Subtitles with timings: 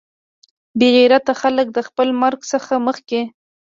[0.79, 3.21] بې غیرته خلک د خپل مرګ څخه مخکې.